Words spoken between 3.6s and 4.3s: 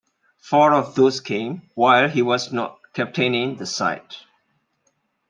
side.